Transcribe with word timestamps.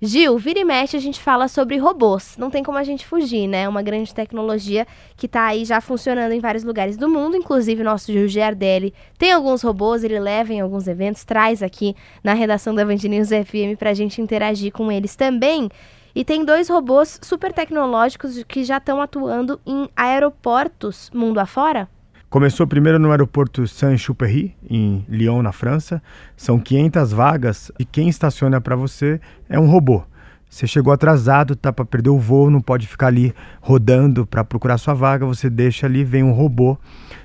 Gil, 0.00 0.38
vira 0.38 0.60
e 0.60 0.64
mexe 0.64 0.96
a 0.96 1.00
gente 1.00 1.20
fala 1.20 1.48
sobre 1.48 1.76
robôs. 1.76 2.36
Não 2.38 2.50
tem 2.50 2.62
como 2.62 2.78
a 2.78 2.84
gente 2.84 3.04
fugir, 3.04 3.48
né? 3.48 3.68
Uma 3.68 3.82
grande 3.82 4.14
tecnologia 4.14 4.86
que 5.16 5.26
está 5.26 5.46
aí 5.46 5.64
já 5.64 5.80
funcionando 5.80 6.30
em 6.30 6.38
vários 6.38 6.62
lugares 6.62 6.96
do 6.96 7.08
mundo. 7.08 7.36
Inclusive, 7.36 7.82
nosso 7.82 8.12
Gil 8.12 8.28
Giardelli 8.28 8.94
tem 9.18 9.32
alguns 9.32 9.60
robôs, 9.60 10.04
ele 10.04 10.20
leva 10.20 10.52
em 10.52 10.60
alguns 10.60 10.86
eventos, 10.86 11.24
traz 11.24 11.64
aqui 11.64 11.96
na 12.22 12.32
redação 12.32 12.76
da 12.76 12.84
Band 12.84 12.94
News 12.94 13.30
FM 13.30 13.76
para 13.76 13.90
a 13.90 13.94
gente 13.94 14.22
interagir 14.22 14.70
com 14.70 14.92
eles 14.92 15.16
também. 15.16 15.68
E 16.14 16.24
tem 16.24 16.44
dois 16.44 16.68
robôs 16.68 17.18
super 17.20 17.52
tecnológicos 17.52 18.40
que 18.44 18.62
já 18.62 18.76
estão 18.76 19.02
atuando 19.02 19.60
em 19.66 19.90
aeroportos 19.96 21.10
mundo 21.12 21.40
afora. 21.40 21.88
Começou 22.30 22.66
primeiro 22.66 22.98
no 22.98 23.10
aeroporto 23.10 23.66
Saint-Exupéry, 23.66 24.54
em 24.68 25.02
Lyon, 25.08 25.40
na 25.40 25.50
França. 25.50 26.02
São 26.36 26.58
500 26.58 27.10
vagas 27.10 27.72
e 27.78 27.86
quem 27.86 28.06
estaciona 28.06 28.60
para 28.60 28.76
você 28.76 29.18
é 29.48 29.58
um 29.58 29.66
robô. 29.66 30.02
Você 30.46 30.66
chegou 30.66 30.92
atrasado, 30.92 31.56
tá 31.56 31.72
para 31.72 31.86
perder 31.86 32.10
o 32.10 32.18
voo, 32.18 32.50
não 32.50 32.60
pode 32.60 32.86
ficar 32.86 33.06
ali 33.06 33.34
rodando 33.62 34.26
para 34.26 34.44
procurar 34.44 34.76
sua 34.76 34.92
vaga, 34.92 35.24
você 35.24 35.48
deixa 35.48 35.86
ali, 35.86 36.04
vem 36.04 36.22
um 36.22 36.32
robô 36.32 36.76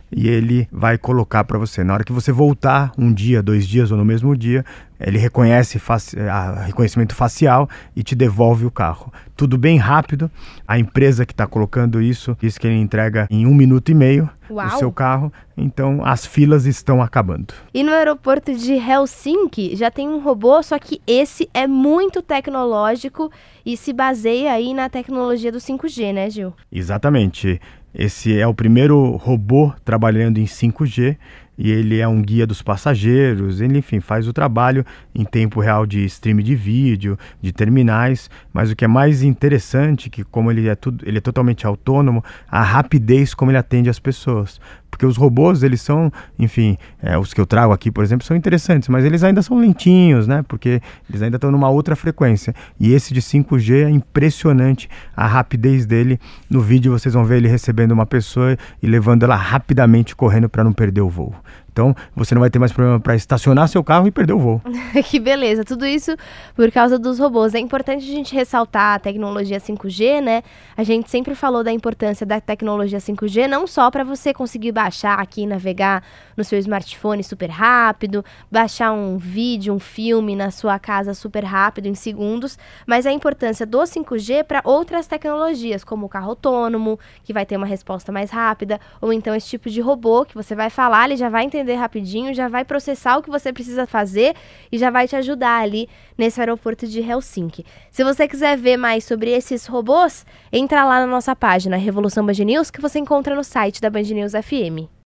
e 0.10 0.30
ele 0.30 0.70
vai 0.72 0.98
colocar 0.98 1.44
para 1.44 1.60
você. 1.60 1.84
Na 1.84 1.96
hora 1.96 2.06
que 2.06 2.14
você 2.14 2.32
voltar, 2.32 2.94
um 2.98 3.12
dia, 3.14 3.44
dois 3.44 3.68
dias 3.68 3.92
ou 3.92 3.98
no 3.98 4.06
mesmo 4.06 4.38
dia, 4.38 4.64
ele 5.00 5.18
reconhece 5.18 5.80
faci 5.80 6.20
a, 6.20 6.64
reconhecimento 6.64 7.16
facial 7.16 7.70
e 7.96 8.04
te 8.04 8.16
devolve 8.16 8.66
o 8.66 8.72
carro. 8.72 9.12
Tudo 9.36 9.58
bem 9.58 9.78
rápido. 9.78 10.30
A 10.68 10.78
empresa 10.80 11.26
que 11.26 11.34
está 11.34 11.46
colocando 11.46 12.02
isso 12.02 12.38
diz 12.40 12.58
que 12.58 12.68
ele 12.68 12.78
entrega 12.78 13.28
em 13.30 13.46
um 13.46 13.54
minuto 13.54 13.90
e 13.90 13.94
meio 13.94 14.30
Uau. 14.50 14.68
o 14.68 14.70
seu 14.72 14.92
carro. 14.92 15.32
Então 15.58 16.04
as 16.06 16.26
filas 16.26 16.66
estão 16.66 17.02
acabando. 17.02 17.54
E 17.74 17.84
no 17.84 17.92
aeroporto 17.92 18.54
de 18.54 18.74
Helsinki 18.74 19.76
já 19.76 19.92
tem 19.92 20.08
um 20.08 20.20
robô, 20.20 20.62
só 20.64 20.80
que 20.80 21.02
esse 21.06 21.50
é 21.54 21.68
muito 21.68 22.22
tecnológico 22.22 23.32
e 23.66 23.76
se 23.76 23.92
baseia 23.94 24.54
aí 24.54 24.74
na 24.74 24.90
tecnologia 24.90 25.52
do 25.52 25.60
5G, 25.60 26.14
né, 26.14 26.30
Gil? 26.30 26.54
Exatamente. 26.72 27.60
Esse 27.94 28.38
é 28.40 28.48
o 28.48 28.56
primeiro 28.56 29.18
robô 29.18 29.72
trabalhando 29.86 30.40
em 30.40 30.46
5G 30.46 31.16
e 31.58 31.72
ele 31.72 32.00
é 32.00 32.08
um 32.08 32.22
guia 32.22 32.48
dos 32.48 32.62
passageiros, 32.62 33.62
ele 33.62 33.80
enfim 33.80 34.00
faz 34.00 34.28
o 34.28 34.34
trabalho 34.34 34.86
em 35.14 35.24
tempo 35.24 35.60
real 35.60 35.86
de 35.86 36.04
stream 36.06 36.38
de 36.38 36.56
vídeo, 36.56 37.18
de 37.42 37.52
terminais, 37.52 38.30
mas 38.52 38.72
o 38.72 38.76
que 38.76 38.86
é 38.86 38.88
mais 38.88 39.24
interessante 39.24 40.10
que 40.10 40.24
como 40.24 40.52
ele 40.52 40.68
é 40.68 40.76
tudo, 40.76 41.08
ele 41.08 41.18
é 41.18 41.22
totalmente 41.22 41.66
autônomo, 41.66 42.24
a 42.50 42.62
rapidez 42.64 43.34
como 43.34 43.52
ele 43.52 43.58
atende 43.58 43.90
as 43.90 44.00
pessoas, 44.00 44.60
porque 44.94 45.08
os 45.08 45.18
robôs 45.18 45.64
eles 45.64 45.82
são, 45.82 46.12
enfim, 46.38 46.78
é, 47.02 47.18
os 47.18 47.34
que 47.34 47.42
eu 47.42 47.48
trago 47.48 47.74
aqui, 47.74 47.90
por 47.90 48.04
exemplo, 48.04 48.24
são 48.24 48.38
interessantes, 48.38 48.88
mas 48.88 49.04
eles 49.04 49.24
ainda 49.24 49.42
são 49.42 49.58
lentinhos, 49.58 50.28
né? 50.28 50.46
Porque 50.48 50.80
eles 51.10 51.24
ainda 51.24 51.38
estão 51.38 51.50
numa 51.50 51.68
outra 51.68 51.96
frequência. 51.96 52.54
E 52.80 52.94
esse 52.94 53.12
de 53.12 53.20
5G 53.20 53.86
é 53.86 53.90
impressionante 53.90 54.88
a 55.18 55.26
rapidez 55.26 55.88
dele. 55.88 56.20
No 56.48 56.62
vídeo 56.62 56.92
vocês 56.92 57.16
vão 57.16 57.26
ver 57.26 57.38
ele 57.38 57.48
recebendo 57.48 57.92
uma 57.92 58.06
pessoa 58.06 58.56
e 58.84 58.86
levando 58.86 59.24
ela 59.24 59.36
rapidamente 59.36 60.16
correndo 60.16 60.48
para 60.48 60.64
não 60.64 60.72
perder 60.72 61.02
o 61.02 61.10
voo. 61.10 61.34
Então, 61.74 61.96
você 62.16 62.36
não 62.36 62.40
vai 62.40 62.52
ter 62.52 62.60
mais 62.60 62.72
problema 62.72 63.00
para 63.00 63.16
estacionar 63.16 63.68
seu 63.68 63.84
carro 63.84 64.08
e 64.08 64.12
perder 64.12 64.34
o 64.34 64.40
voo. 64.40 64.62
que 65.10 65.20
beleza. 65.20 65.66
Tudo 65.66 65.88
isso 65.88 66.16
por 66.56 66.72
causa 66.72 67.00
dos 67.00 67.18
robôs. 67.18 67.56
É 67.56 67.60
importante 67.60 68.04
a 68.04 68.16
gente 68.16 68.36
ressaltar 68.36 68.96
a 68.96 69.00
tecnologia 69.00 69.58
5G, 69.58 70.22
né? 70.22 70.44
A 70.78 70.84
gente 70.84 71.10
sempre 71.10 71.34
falou 71.34 71.64
da 71.64 71.72
importância 71.72 72.28
da 72.28 72.40
tecnologia 72.40 73.00
5G, 73.00 73.48
não 73.48 73.66
só 73.66 73.90
para 73.90 74.04
você 74.04 74.32
conseguir 74.34 74.72
baixar 74.72 75.20
aqui, 75.20 75.48
navegar 75.48 76.04
no 76.38 76.44
seu 76.44 76.60
smartphone 76.60 77.24
super 77.24 77.50
rápido, 77.50 78.24
baixar 78.52 78.92
um 78.92 79.18
vídeo, 79.18 79.74
um 79.74 79.80
filme 79.80 80.36
na 80.36 80.52
sua 80.52 80.78
casa 80.78 81.16
super 81.16 81.44
rápido, 81.44 81.88
em 81.88 81.96
segundos, 81.96 82.56
mas 82.86 83.08
a 83.08 83.12
importância 83.12 83.66
do 83.66 83.80
5G 83.80 84.44
para 84.44 84.62
outras 84.64 85.08
tecnologias, 85.08 85.84
como 85.84 86.06
o 86.06 86.10
carro 86.10 86.30
autônomo, 86.30 87.00
que 87.24 87.34
vai 87.34 87.48
ter 87.48 87.58
uma 87.58 87.66
resposta 87.66 88.12
mais 88.12 88.30
rápida, 88.30 88.80
ou 89.02 89.12
então 89.12 89.34
esse 89.34 89.48
tipo 89.48 89.72
de 89.72 89.82
robô 89.82 90.24
que 90.24 90.36
você 90.36 90.54
vai 90.54 90.70
falar, 90.70 91.06
ele 91.06 91.18
já 91.18 91.30
vai 91.30 91.44
entender 91.44 91.63
entender 91.64 91.76
rapidinho, 91.76 92.34
já 92.34 92.48
vai 92.48 92.64
processar 92.64 93.18
o 93.18 93.24
que 93.24 93.30
você 93.30 93.52
precisa 93.52 93.88
fazer 93.88 94.36
e 94.72 94.78
já 94.78 94.92
vai 94.92 95.08
te 95.08 95.16
ajudar 95.16 95.62
ali 95.62 95.90
nesse 96.18 96.40
aeroporto 96.40 96.86
de 96.86 97.00
Helsinki. 97.00 97.66
Se 97.90 98.04
você 98.04 98.28
quiser 98.28 98.58
ver 98.58 98.78
mais 98.78 99.06
sobre 99.06 99.32
esses 99.32 99.66
robôs, 99.66 100.26
entra 100.52 100.86
lá 100.86 101.00
na 101.00 101.08
nossa 101.08 101.36
página 101.36 101.78
Revolução 101.78 102.26
Band 102.26 102.44
News 102.46 102.70
que 102.70 102.82
você 102.82 103.00
encontra 103.00 103.34
no 103.36 103.44
site 103.44 103.82
da 103.82 103.90
Band 103.90 104.04
News 104.04 104.34
FM. 104.34 104.93